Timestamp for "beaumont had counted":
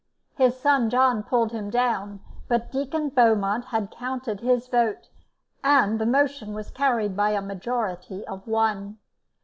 3.09-4.39